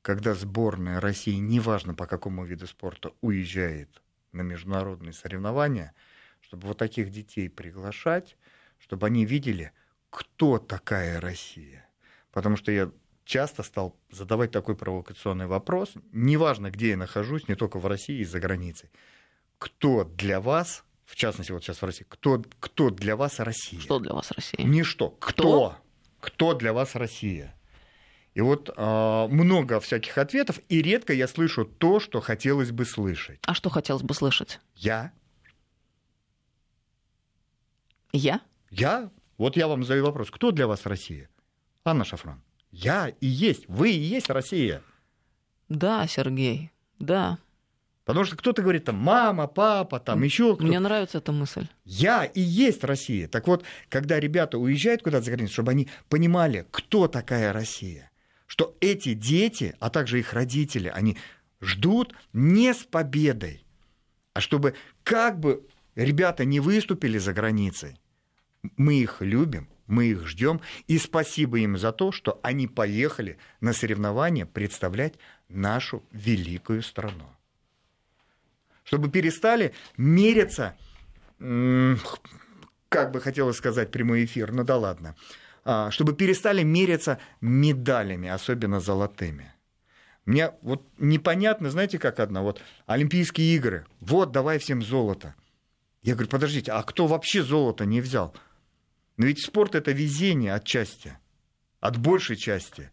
[0.00, 5.94] когда сборная России, неважно по какому виду спорта, уезжает на международные соревнования,
[6.40, 8.36] чтобы вот таких детей приглашать,
[8.78, 9.70] чтобы они видели,
[10.10, 11.88] кто такая Россия.
[12.32, 12.90] Потому что я
[13.24, 18.24] часто стал задавать такой провокационный вопрос, неважно, где я нахожусь, не только в России и
[18.24, 18.90] за границей,
[19.58, 23.80] кто для вас, в частности, вот сейчас в России, кто, кто для вас Россия?
[23.80, 24.64] Что для вас Россия?
[24.64, 25.76] Не что, кто?
[26.20, 27.54] Кто, для вас Россия?
[28.34, 33.40] И вот э, много всяких ответов, и редко я слышу то, что хотелось бы слышать.
[33.46, 34.60] А что хотелось бы слышать?
[34.74, 35.12] Я.
[38.12, 38.40] Я?
[38.70, 39.10] Я?
[39.36, 40.30] Вот я вам задаю вопрос.
[40.30, 41.28] Кто для вас Россия?
[41.84, 42.42] Анна Шафран.
[42.72, 43.68] Я и есть.
[43.68, 44.82] Вы и есть Россия.
[45.68, 47.38] Да, Сергей, да.
[48.04, 50.66] Потому что кто-то говорит там мама, папа, там еще кто-то.
[50.66, 51.68] Мне нравится эта мысль.
[51.84, 53.28] Я и есть Россия.
[53.28, 58.10] Так вот, когда ребята уезжают куда-то за границу, чтобы они понимали, кто такая Россия,
[58.46, 61.16] что эти дети, а также их родители, они
[61.60, 63.64] ждут не с победой,
[64.34, 68.00] а чтобы как бы ребята не выступили за границей,
[68.76, 73.74] мы их любим, мы их ждем, и спасибо им за то, что они поехали на
[73.74, 75.14] соревнования представлять
[75.50, 77.26] нашу великую страну.
[78.84, 80.74] Чтобы перестали мериться,
[82.88, 85.14] как бы хотелось сказать прямой эфир, ну да ладно,
[85.64, 89.52] а, чтобы перестали мериться медалями, особенно золотыми.
[90.24, 95.34] Мне вот непонятно, знаете, как одна, вот Олимпийские игры, вот давай всем золото.
[96.02, 98.34] Я говорю, подождите, а кто вообще золото не взял?
[99.16, 101.18] Но ведь спорт это везение отчасти,
[101.80, 102.90] от большей части.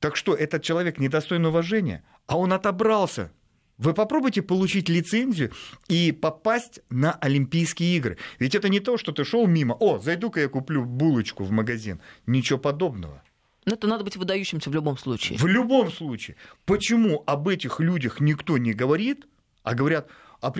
[0.00, 3.32] Так что этот человек недостоин уважения, а он отобрался.
[3.78, 5.52] Вы попробуйте получить лицензию
[5.88, 8.18] и попасть на Олимпийские игры.
[8.40, 9.76] Ведь это не то, что ты шел мимо.
[9.78, 12.00] О, зайду-ка я куплю булочку в магазин.
[12.26, 13.22] Ничего подобного.
[13.64, 15.38] Но это надо быть выдающимся в любом случае.
[15.38, 16.36] В любом случае.
[16.64, 19.28] Почему об этих людях никто не говорит,
[19.62, 20.08] а говорят,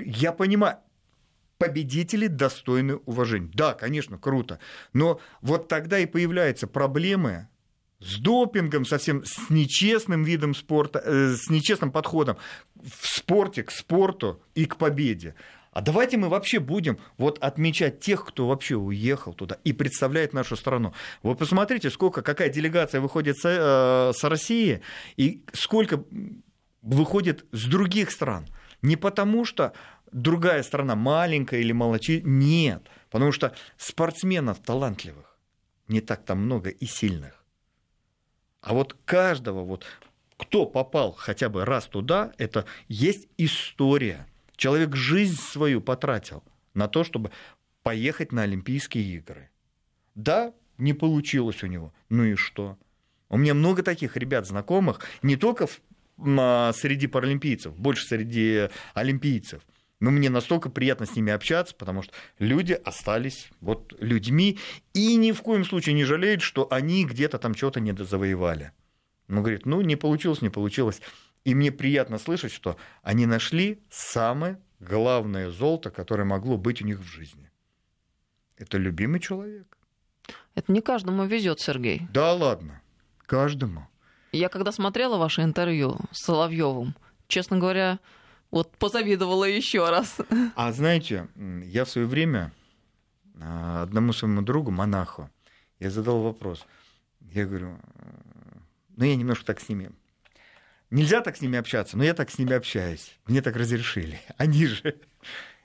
[0.04, 0.76] я понимаю,
[1.58, 3.50] победители достойны уважения.
[3.52, 4.58] Да, конечно, круто.
[4.92, 7.48] Но вот тогда и появляются проблемы
[8.00, 12.36] с допингом, совсем с нечестным видом спорта, э, с нечестным подходом
[12.76, 15.34] в спорте к спорту и к победе.
[15.72, 20.56] А давайте мы вообще будем вот отмечать тех, кто вообще уехал туда и представляет нашу
[20.56, 20.94] страну.
[21.22, 24.80] Вы посмотрите, сколько, какая делегация выходит с, э, с России
[25.16, 26.02] и сколько
[26.82, 28.46] выходит с других стран.
[28.80, 29.72] Не потому что
[30.12, 32.22] другая страна маленькая или молочи.
[32.24, 32.82] Нет.
[33.10, 35.36] Потому что спортсменов талантливых
[35.88, 37.44] не так-то много и сильных.
[38.60, 39.84] А вот каждого, вот,
[40.36, 44.26] кто попал хотя бы раз туда, это есть история.
[44.56, 46.42] Человек жизнь свою потратил
[46.74, 47.30] на то, чтобы
[47.82, 49.50] поехать на Олимпийские игры.
[50.14, 51.92] Да, не получилось у него.
[52.08, 52.76] Ну и что?
[53.28, 55.80] У меня много таких ребят знакомых, не только в,
[56.18, 59.62] а, среди паралимпийцев, больше среди олимпийцев–
[60.00, 64.58] но мне настолько приятно с ними общаться, потому что люди остались вот людьми
[64.94, 68.72] и ни в коем случае не жалеют, что они где-то там что-то не завоевали.
[69.28, 71.02] Он говорит, ну, не получилось, не получилось.
[71.44, 77.00] И мне приятно слышать, что они нашли самое главное золото, которое могло быть у них
[77.00, 77.50] в жизни.
[78.56, 79.76] Это любимый человек.
[80.54, 82.02] Это не каждому везет, Сергей.
[82.12, 82.82] Да ладно,
[83.26, 83.86] каждому.
[84.32, 86.94] Я когда смотрела ваше интервью с Соловьевым,
[87.28, 87.98] честно говоря,
[88.50, 90.16] вот позавидовала еще раз.
[90.54, 91.28] А знаете,
[91.64, 92.52] я в свое время
[93.40, 95.30] а, одному своему другу, монаху,
[95.78, 96.66] я задал вопрос.
[97.20, 97.78] Я говорю,
[98.96, 99.92] ну я немножко так с ними...
[100.90, 103.18] Нельзя так с ними общаться, но я так с ними общаюсь.
[103.26, 104.20] Мне так разрешили.
[104.38, 104.98] Они же...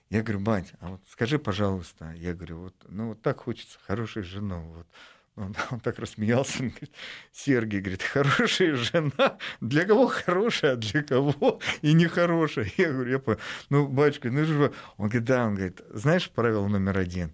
[0.09, 4.23] Я говорю, бать, а вот скажи, пожалуйста, я говорю, вот, ну вот так хочется хорошую
[4.23, 4.87] жену, вот,
[5.35, 6.91] он, он так рассмеялся, он говорит,
[7.31, 12.71] Сергей, говорит, хорошая жена, для кого хорошая, а для кого и нехорошая.
[12.77, 16.67] Я говорю, я понял, ну, батюшка, ну же, он говорит, да, он говорит, знаешь правило
[16.67, 17.33] номер один?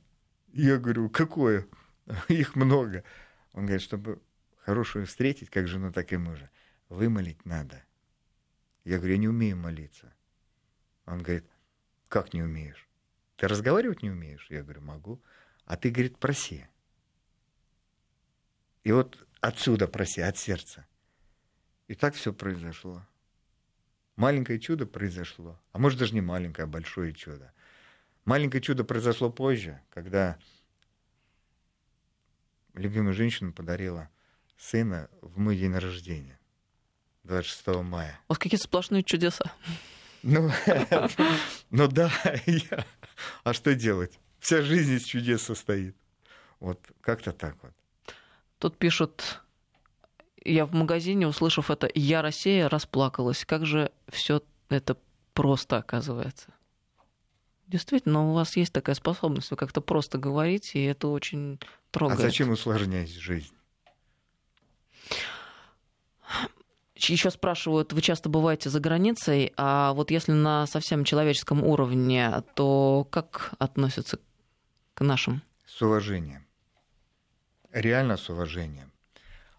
[0.54, 1.68] Я говорю, какое?
[2.28, 3.04] Их много.
[3.54, 4.22] Он говорит, чтобы
[4.64, 6.50] хорошую встретить, как жену, так и мужа,
[6.88, 7.84] вымолить надо.
[8.86, 10.14] Я говорю, я не умею молиться.
[11.06, 11.46] Он говорит,
[12.08, 12.88] как не умеешь?
[13.36, 14.48] Ты разговаривать не умеешь?
[14.50, 15.22] Я говорю, могу.
[15.66, 16.66] А ты, говорит, проси.
[18.90, 20.84] И вот отсюда проси, от сердца.
[21.88, 23.06] И так все произошло.
[24.16, 25.60] Маленькое чудо произошло.
[25.74, 27.54] А может даже не маленькое, а большое чудо.
[28.26, 30.40] Маленькое чудо произошло позже, когда
[32.74, 34.10] любимая женщина подарила
[34.58, 36.40] сына в мой день рождения,
[37.26, 38.20] 26 мая.
[38.28, 39.54] Вас какие сплошные чудеса.
[40.24, 40.52] Ну,
[41.70, 42.12] ну да,
[42.48, 42.88] я.
[43.44, 44.18] а что делать?
[44.40, 45.96] Вся жизнь из чудес состоит.
[46.60, 47.74] Вот как-то так вот.
[48.60, 49.42] Тут пишут,
[50.44, 53.46] я в магазине, услышав это «Я Россия», расплакалась.
[53.46, 54.98] Как же все это
[55.34, 56.54] просто оказывается.
[57.68, 61.60] Действительно, у вас есть такая способность, вы как-то просто говорите, и это очень
[61.92, 62.20] трогает.
[62.20, 63.54] А зачем усложнять жизнь?
[66.96, 73.08] Еще спрашивают, вы часто бываете за границей, а вот если на совсем человеческом уровне, то
[73.10, 74.20] как относятся
[74.96, 75.42] к нашим?
[75.66, 76.49] С уважением.
[77.72, 78.92] Реально с уважением.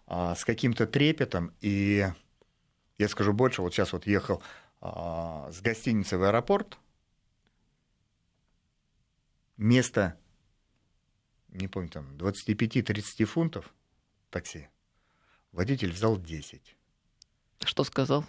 [0.05, 1.53] А, с каким-то трепетом.
[1.61, 2.05] И
[2.97, 4.43] я скажу больше, вот сейчас вот ехал
[4.81, 6.77] а, с гостиницы в аэропорт,
[9.57, 10.17] место,
[11.49, 13.73] не помню, там 25-30 фунтов
[14.29, 14.69] такси,
[15.51, 16.75] водитель взял 10.
[17.63, 18.25] Что сказал?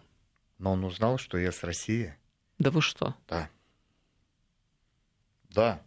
[0.58, 2.14] Но он узнал, что я с России.
[2.58, 3.16] Да вы что?
[3.26, 3.50] Да.
[5.50, 5.82] Да.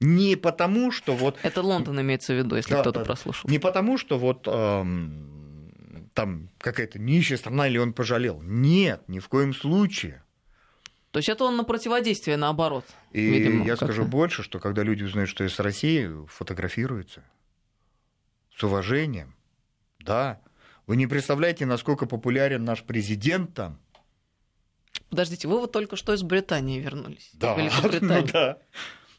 [0.00, 1.38] Не потому, что вот...
[1.42, 3.04] Это Лондон имеется в виду, если да, кто-то да.
[3.04, 3.50] прослушал.
[3.50, 8.40] Не потому, что вот эм, там какая-то нищая страна или он пожалел.
[8.40, 10.22] Нет, ни в коем случае.
[11.10, 12.86] То есть это он на противодействие, наоборот.
[13.12, 17.22] И видимо, я скажу больше, что когда люди узнают, что я с России, фотографируются
[18.56, 19.34] с уважением.
[19.98, 20.40] Да,
[20.86, 23.78] вы не представляете, насколько популярен наш президент там.
[25.10, 27.30] Подождите, вы вот только что из Британии вернулись.
[27.34, 27.56] Да,
[28.00, 28.58] ну да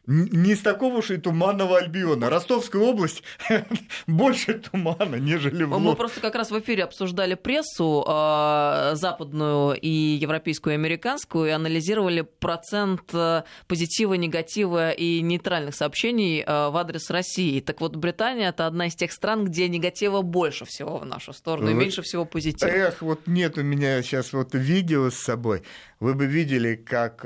[0.07, 2.29] не с такого уж и туманного Альбиона.
[2.29, 3.23] Ростовская область
[4.07, 9.89] больше тумана, нежели в Мы просто как раз в эфире обсуждали прессу э, западную и
[9.89, 17.09] европейскую, и американскую, и анализировали процент э, позитива, негатива и нейтральных сообщений э, в адрес
[17.09, 17.59] России.
[17.59, 21.69] Так вот, Британия это одна из тех стран, где негатива больше всего в нашу сторону
[21.69, 22.69] и меньше всего позитива.
[22.69, 25.61] Эх, вот нет у меня сейчас вот видео с собой.
[25.99, 27.23] Вы бы видели, как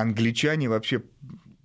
[0.00, 1.02] англичане вообще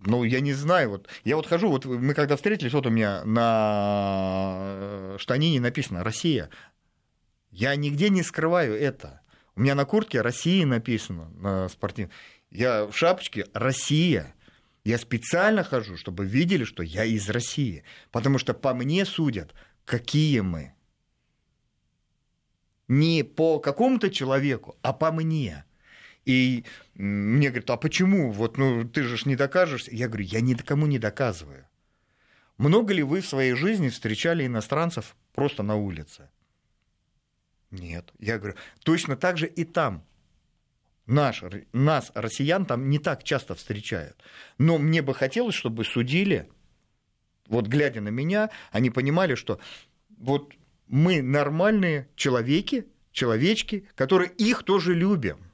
[0.06, 3.24] ну, я не знаю, вот я вот хожу, вот мы когда встретились, вот у меня
[3.26, 6.50] на штанине написано «Россия».
[7.52, 9.22] Я нигде не скрываю это.
[9.56, 12.14] У меня на куртке «Россия» написано на спортивном.
[12.52, 14.36] Я в шапочке «Россия».
[14.84, 17.84] Я специально хожу, чтобы видели, что я из России.
[18.12, 20.74] Потому что по мне судят, какие мы.
[22.88, 25.65] Не по какому-то человеку, а по мне.
[26.26, 28.32] И мне говорят, а почему?
[28.32, 29.88] Вот, ну, ты же не докажешь.
[29.88, 31.68] Я говорю, я никому не доказываю.
[32.58, 36.30] Много ли вы в своей жизни встречали иностранцев просто на улице?
[37.70, 38.12] Нет.
[38.20, 40.04] Я говорю, точно так же и там.
[41.06, 44.18] Наш, нас, россиян, там не так часто встречают.
[44.58, 46.50] Но мне бы хотелось, чтобы судили,
[47.48, 49.60] вот глядя на меня, они понимали, что
[50.18, 50.54] вот
[50.88, 55.45] мы нормальные человеки, человечки, которые их тоже любим.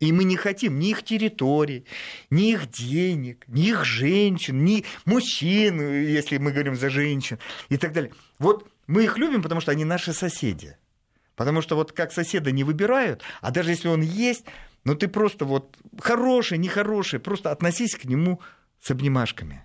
[0.00, 1.84] И мы не хотим ни их территорий,
[2.30, 7.92] ни их денег, ни их женщин, ни мужчин, если мы говорим за женщин и так
[7.92, 8.12] далее.
[8.38, 10.76] Вот мы их любим, потому что они наши соседи.
[11.36, 14.44] Потому что вот как соседа не выбирают, а даже если он есть,
[14.84, 18.40] ну ты просто вот хороший, нехороший, просто относись к нему
[18.80, 19.62] с обнимашками.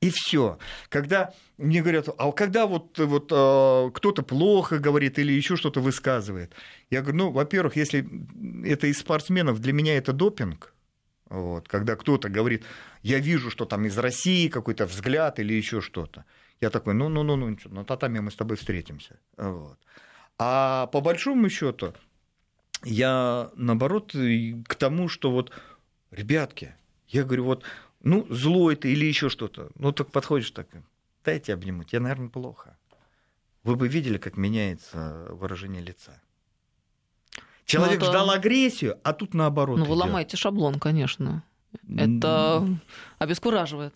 [0.00, 0.58] И все.
[0.88, 6.52] Когда мне говорят, а когда вот, вот э, кто-то плохо говорит или еще что-то высказывает,
[6.90, 8.06] я говорю, ну, во-первых, если
[8.64, 10.74] это из спортсменов, для меня это допинг.
[11.28, 12.64] Вот, когда кто-то говорит,
[13.02, 16.24] я вижу, что там из России какой-то взгляд или еще что-то.
[16.60, 19.18] Я такой, ну, ну, ну, ну, на татами мы с тобой встретимся.
[19.36, 19.78] Вот.
[20.38, 21.94] А по большому счету,
[22.84, 25.52] я наоборот к тому, что вот,
[26.10, 26.74] ребятки,
[27.08, 27.64] я говорю, вот
[28.06, 29.70] ну, злой ты или еще что-то.
[29.74, 30.68] Ну, так подходишь так,
[31.24, 32.78] дайте обниму, тебе, наверное, плохо.
[33.64, 36.22] Вы бы видели, как меняется выражение лица.
[37.64, 38.12] Человек ну, это...
[38.12, 39.78] ждал агрессию, а тут наоборот.
[39.78, 40.04] Ну, вы идет.
[40.04, 41.42] ломаете шаблон, конечно.
[41.96, 42.64] Это
[43.18, 43.94] обескураживает.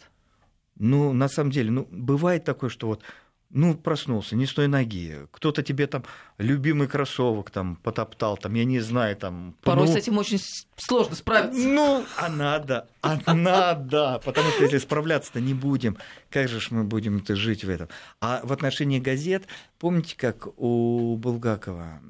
[0.75, 3.05] Ну, на самом деле, ну, бывает такое, что вот
[3.51, 5.27] ну, проснулся, не с той ноги.
[5.33, 6.05] Кто-то тебе там
[6.39, 9.57] любимый кроссовок там потоптал, там, я не знаю, там...
[9.63, 10.41] Порой ну, с этим очень
[10.77, 11.59] сложно справиться.
[11.61, 15.97] Ну, а надо, а надо, потому что если справляться-то не будем,
[16.31, 17.89] как же ж мы будем это жить в этом?
[18.21, 19.47] А в отношении газет,
[19.79, 22.01] помните, как у Булгакова,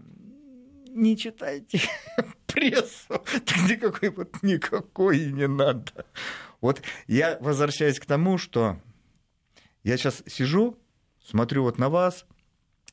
[0.89, 1.81] не читайте
[2.47, 6.05] прессу, так никакой вот никакой не надо.
[6.61, 8.77] Вот я возвращаюсь к тому, что
[9.83, 10.77] я сейчас сижу,
[11.31, 12.27] смотрю вот на вас,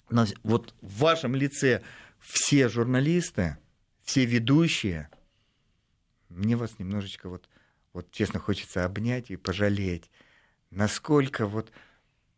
[0.09, 1.81] на, вот в вашем лице
[2.19, 3.57] все журналисты,
[4.03, 5.09] все ведущие,
[6.29, 7.49] мне вас немножечко вот,
[7.93, 10.11] вот честно хочется обнять и пожалеть,
[10.69, 11.71] насколько вот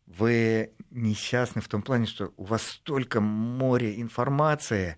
[0.06, 4.96] вы несчастны в том плане, что у вас столько море информации,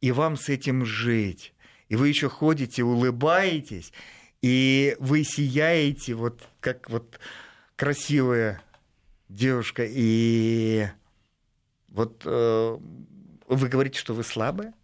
[0.00, 1.52] и вам с этим жить.
[1.88, 3.92] И вы еще ходите, улыбаетесь,
[4.40, 7.20] и вы сияете, вот как вот
[7.76, 8.62] красивая
[9.30, 10.88] девушка, и
[11.88, 12.78] Вот э,
[13.48, 14.74] вы говорите, что вы слабые,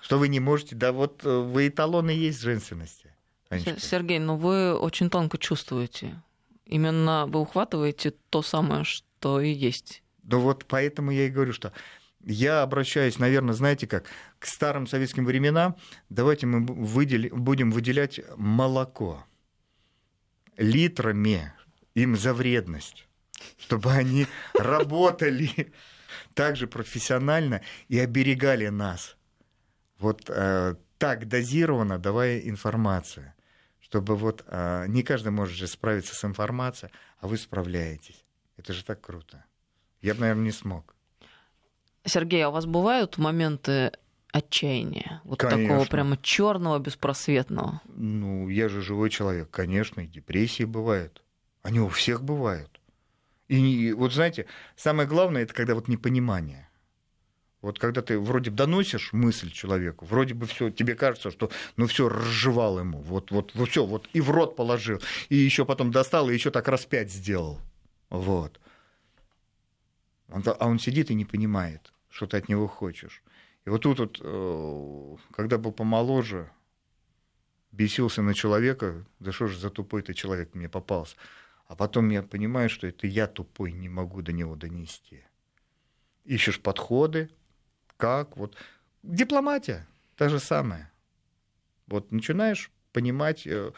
[0.00, 3.14] что вы не можете, да вот э, вы эталоны есть женственности.
[3.48, 3.78] Анечка.
[3.78, 6.20] Сергей, ну вы очень тонко чувствуете.
[6.66, 10.02] Именно вы ухватываете то самое, что и есть.
[10.22, 11.72] Ну вот поэтому я и говорю, что
[12.24, 14.04] я обращаюсь, наверное, знаете как,
[14.38, 15.76] к старым советским временам.
[16.08, 19.24] Давайте мы выдели, будем выделять молоко
[20.56, 21.52] литрами
[21.94, 23.06] им за вредность,
[23.58, 25.72] чтобы они работали
[26.34, 29.16] так же профессионально и оберегали нас.
[29.98, 33.32] Вот э, так дозированно давая информацию,
[33.80, 38.24] чтобы вот э, не каждый может же справиться с информацией, а вы справляетесь.
[38.56, 39.44] Это же так круто.
[40.00, 40.94] Я бы, наверное, не смог.
[42.04, 43.92] Сергей, а у вас бывают моменты
[44.32, 45.20] отчаяния?
[45.24, 45.68] Вот конечно.
[45.68, 47.80] такого прямо черного, беспросветного?
[47.86, 51.22] Ну, я же живой человек, конечно, и депрессии бывают.
[51.62, 52.71] Они у всех бывают.
[53.52, 54.46] И вот знаете,
[54.76, 56.70] самое главное это когда вот непонимание.
[57.60, 62.08] Вот когда ты вроде доносишь мысль человеку, вроде бы все, тебе кажется, что ну все
[62.08, 66.30] разжевал ему, вот вот вот все, вот и в рот положил, и еще потом достал
[66.30, 67.60] и еще так раз пять сделал,
[68.08, 68.58] вот.
[70.28, 73.22] А он сидит и не понимает, что ты от него хочешь.
[73.66, 76.50] И вот тут вот, э, когда был помоложе,
[77.70, 81.16] бесился на человека, да что же за тупой ты человек мне попался.
[81.72, 85.24] А потом я понимаю, что это я тупой, не могу до него донести.
[86.26, 87.30] Ищешь подходы,
[87.96, 88.58] как, вот.
[89.02, 90.92] Дипломатия, та же самая.
[91.86, 93.72] Вот начинаешь понимать, э,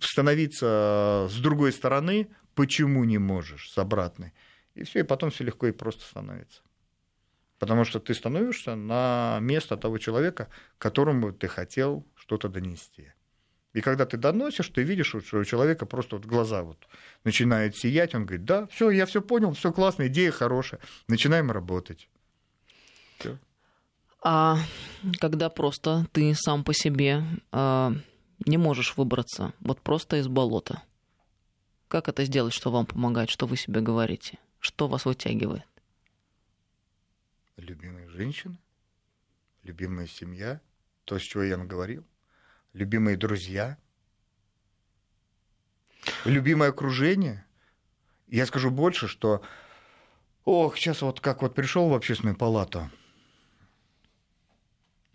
[0.00, 4.32] становиться с другой стороны, почему не можешь, с обратной.
[4.74, 6.60] И все, и потом все легко и просто становится.
[7.60, 13.12] Потому что ты становишься на место того человека, которому ты хотел что-то донести.
[13.72, 16.86] И когда ты доносишь, ты видишь, что у человека просто вот глаза вот
[17.24, 22.08] начинают сиять, он говорит, да, все, я все понял, все классно, идея хорошая, начинаем работать.
[23.18, 23.38] Всё.
[24.22, 24.58] А
[25.20, 27.94] когда просто ты сам по себе а,
[28.44, 30.82] не можешь выбраться, вот просто из болота,
[31.88, 35.64] как это сделать, что вам помогает, что вы себе говорите, что вас вытягивает?
[37.56, 38.58] Любимая женщина,
[39.62, 40.60] любимая семья,
[41.04, 42.04] то, с чего я наговорил
[42.72, 43.78] любимые друзья,
[46.24, 47.44] любимое окружение.
[48.28, 49.42] Я скажу больше, что,
[50.44, 52.90] ох, сейчас вот как вот пришел в общественную палату,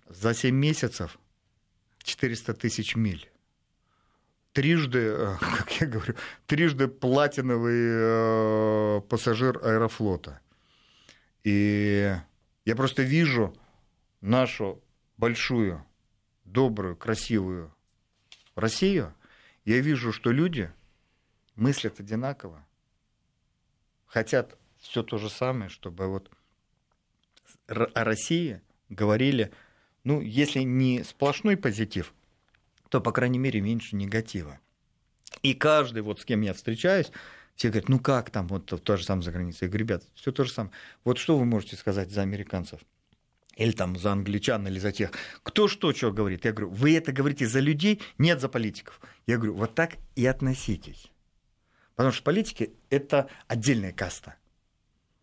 [0.08, 1.18] за 7 месяцев
[2.03, 3.30] 400 тысяч миль.
[4.53, 10.39] Трижды, э, как я говорю, трижды платиновый э, пассажир аэрофлота.
[11.43, 12.16] И
[12.66, 13.55] я просто вижу
[14.22, 14.82] нашу
[15.18, 15.86] большую
[16.47, 17.73] добрую, красивую
[18.55, 19.13] Россию,
[19.65, 20.71] я вижу, что люди
[21.55, 22.65] мыслят одинаково,
[24.05, 26.31] хотят все то же самое, чтобы вот
[27.67, 29.51] о России говорили,
[30.03, 32.13] ну, если не сплошной позитив,
[32.89, 34.59] то, по крайней мере, меньше негатива.
[35.41, 37.11] И каждый, вот с кем я встречаюсь,
[37.55, 39.65] все говорят, ну как там, вот то же самое за границей.
[39.65, 40.73] Я говорю, ребят, все то же самое.
[41.03, 42.79] Вот что вы можете сказать за американцев?
[43.58, 45.12] Или там за англичан, или за тех.
[45.43, 46.45] Кто что, что говорит?
[46.45, 49.01] Я говорю, вы это говорите за людей, нет за политиков.
[49.26, 51.12] Я говорю, вот так и относитесь.
[51.95, 54.36] Потому что политики– это отдельная каста.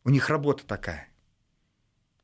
[0.03, 1.09] У них работа такая.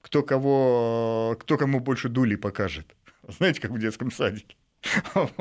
[0.01, 2.97] Кто, кого, кто кому больше дули покажет.
[3.29, 4.57] Знаете, как в детском садике.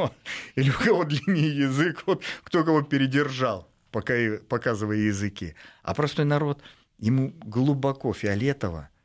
[0.55, 4.13] Или у кого длиннее язык, вот, кто кого передержал, пока,
[4.47, 5.55] показывая языки.
[5.81, 6.61] А простой народ,
[6.99, 8.89] ему глубоко фиолетово–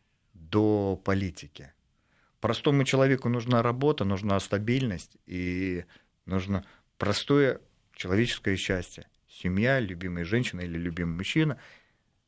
[0.55, 1.73] до политики.
[2.41, 5.85] Простому человеку нужна работа, нужна стабильность и
[6.27, 6.65] нужно
[6.97, 7.61] простое
[7.93, 9.09] человеческое счастье.
[9.29, 11.59] Семья, любимая женщина или любимый мужчина,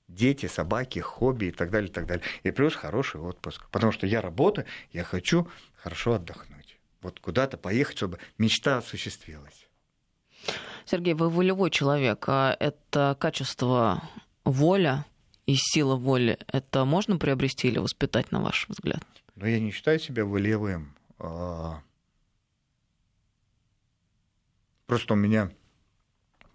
[0.08, 2.24] дети, собаки, хобби и так далее, и так далее.
[2.42, 3.68] И плюс хороший отпуск.
[3.70, 6.80] Потому что я работаю, я хочу хорошо отдохнуть.
[7.02, 9.68] Вот куда-то поехать, чтобы мечта осуществилась.
[10.84, 14.02] Сергей, вы волевой человек, а это качество
[14.44, 15.04] воля,
[15.46, 19.02] и сила воли, это можно приобрести или воспитать, на ваш взгляд?
[19.36, 20.94] Ну, я не считаю себя волевым.
[21.18, 21.82] А,
[24.86, 25.50] просто у меня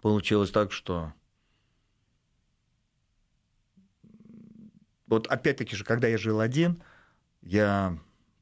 [0.02, 1.12] получилось так, что
[5.06, 6.82] вот опять-таки же, когда я жил один,
[7.40, 7.98] я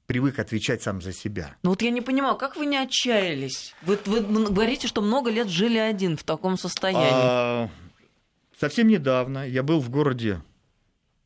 [0.07, 1.55] привык отвечать сам за себя.
[1.63, 3.75] Ну вот я не понимаю, как вы не отчаялись?
[3.83, 7.09] Вы, вы говорите, что много лет жили один в таком состоянии.
[7.13, 7.71] А,
[8.61, 10.43] Совсем недавно я был в городе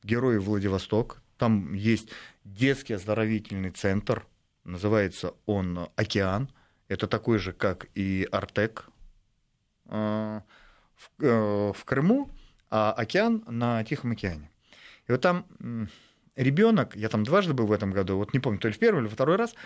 [0.04, 1.20] Герой Владивосток.
[1.36, 2.10] Там есть
[2.44, 4.24] детский оздоровительный центр.
[4.62, 6.48] Называется он «Океан».
[6.86, 8.84] Это такой же, как и «Артек»
[9.86, 10.40] э,
[11.18, 12.30] в Крыму,
[12.70, 14.48] а «Океан» на Тихом океане.
[15.08, 15.44] И вот там
[16.36, 19.00] ребенок, я там дважды был в этом году, вот не помню, то ли в первый
[19.00, 19.56] или второй раз,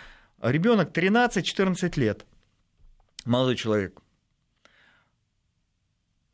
[0.41, 2.25] ребенок 13-14 лет,
[3.25, 4.01] молодой человек,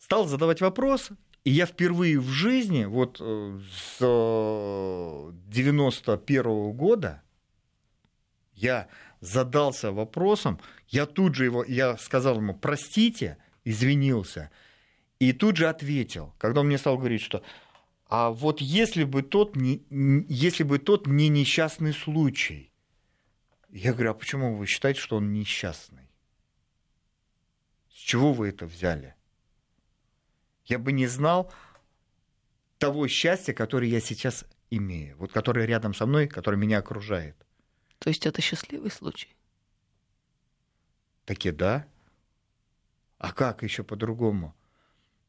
[0.05, 1.09] стал задавать вопрос,
[1.45, 3.99] и я впервые в жизни, вот э, с
[5.47, 7.21] 91 -го года,
[8.55, 8.87] я
[9.21, 14.49] задался вопросом, я тут же его, я сказал ему, простите, извинился,
[15.19, 17.43] и тут же ответил, когда он мне стал говорить, что
[18.07, 22.71] а вот если бы тот если бы тот не несчастный случай,
[23.69, 26.09] я говорю, а почему вы считаете, что он несчастный?
[27.91, 29.15] С чего вы это взяли?
[30.66, 31.51] Я бы не знал
[32.78, 37.36] того счастья, которое я сейчас имею, вот которое рядом со мной, которое меня окружает.
[37.99, 39.36] То есть это счастливый случай?
[41.26, 41.88] Таки да.
[43.18, 44.55] А как еще по-другому?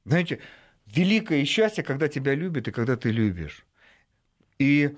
[0.05, 0.41] Знаете,
[0.87, 3.65] великое счастье, когда тебя любят и когда ты любишь.
[4.59, 4.97] И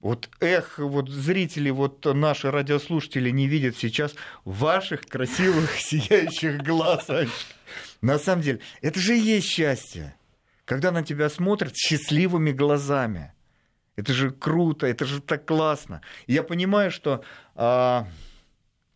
[0.00, 4.14] вот эх, вот зрители, вот наши радиослушатели не видят сейчас
[4.44, 7.08] ваших красивых сияющих глаз.
[8.00, 10.16] На самом деле, это же и есть счастье,
[10.64, 13.32] когда на тебя смотрят счастливыми глазами.
[13.96, 16.02] Это же круто, это же так классно.
[16.26, 17.24] Я понимаю, что
[17.54, 18.06] а,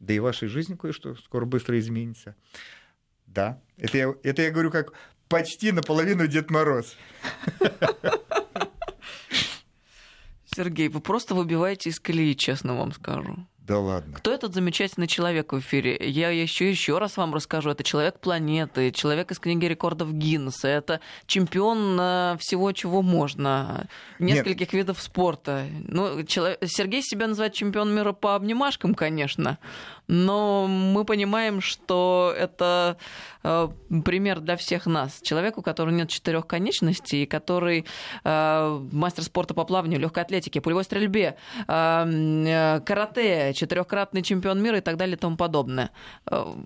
[0.00, 2.34] да и вашей жизни кое-что скоро быстро изменится.
[3.26, 4.92] Да, это я, это я говорю как
[5.28, 6.96] почти наполовину Дед Мороз.
[10.46, 13.46] Сергей, вы просто выбиваете из колеи, честно вам скажу.
[13.70, 14.16] Да ладно.
[14.16, 15.96] Кто этот замечательный человек в эфире?
[16.00, 17.70] Я еще еще раз вам расскажу.
[17.70, 20.66] Это человек планеты, человек из книги рекордов Гиннесса.
[20.66, 23.86] Это чемпион всего, чего можно.
[24.18, 24.72] Нескольких Нет.
[24.72, 25.66] видов спорта.
[25.86, 26.58] Ну, человек...
[26.64, 29.56] Сергей себя называет чемпион мира по обнимашкам, конечно
[30.10, 32.96] но мы понимаем, что это
[33.44, 33.68] э,
[34.04, 35.20] пример для всех нас.
[35.22, 37.86] Человеку, у которого нет четырех конечностей, который
[38.24, 41.36] э, мастер спорта по плаванию, легкой атлетике, пулевой стрельбе,
[41.68, 45.90] э, карате, четырехкратный чемпион мира и так далее и тому подобное.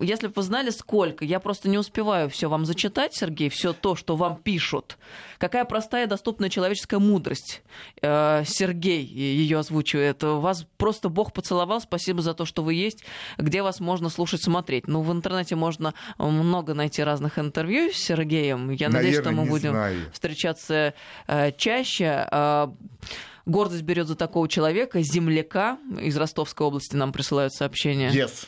[0.01, 3.97] Если бы вы знали, сколько, я просто не успеваю все вам зачитать, Сергей, все то,
[3.97, 4.99] что вам пишут.
[5.39, 7.63] Какая простая и доступная человеческая мудрость.
[8.01, 10.23] Сергей ее озвучивает.
[10.23, 11.81] Вас просто Бог поцеловал.
[11.81, 13.05] Спасибо за то, что вы есть
[13.39, 14.89] где вас можно слушать, смотреть.
[14.89, 18.71] Ну, в интернете можно много найти разных интервью с Сергеем.
[18.71, 20.13] Я Наверное, надеюсь, что мы будем знаю.
[20.13, 20.95] встречаться
[21.27, 22.27] э, чаще.
[23.47, 28.11] Гордость берет за такого человека, земляка из Ростовской области нам присылают сообщения.
[28.11, 28.47] Yes.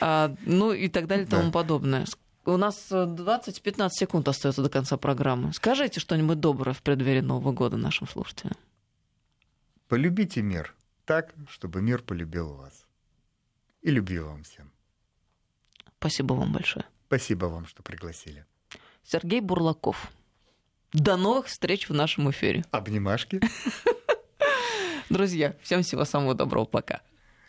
[0.00, 1.50] А, ну и так далее и тому да.
[1.50, 2.06] подобное.
[2.44, 5.52] У нас 20-15 секунд остается до конца программы.
[5.52, 8.56] Скажите что-нибудь доброе в преддверии Нового года нашим слушателям.
[9.88, 10.74] Полюбите мир
[11.04, 12.86] так, чтобы мир полюбил вас
[13.82, 14.70] и любви вам всем.
[15.98, 16.84] Спасибо вам большое.
[17.06, 18.44] Спасибо вам, что пригласили.
[19.04, 20.10] Сергей Бурлаков.
[20.96, 22.64] До новых встреч в нашем эфире.
[22.70, 23.38] Обнимашки.
[25.10, 26.64] Друзья, всем всего самого доброго.
[26.64, 27.02] Пока.